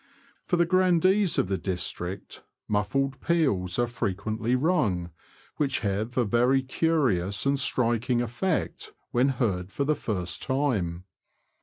[0.47, 5.11] For the grandees of the district, muffled peals are frequently rung,
[5.57, 11.03] which have a very curious and strik ing effect when heard for the first time.